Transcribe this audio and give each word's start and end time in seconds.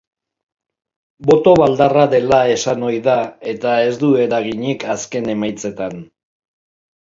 Boto 1.29 1.51
baldarra 1.59 2.05
dela 2.13 2.39
esan 2.53 2.85
ohi 2.87 3.01
da, 3.09 3.19
eta 3.53 3.75
ez 3.91 3.93
du 4.05 4.11
eraginik 4.25 4.87
azken 4.95 5.31
emaitzetan. 5.37 6.03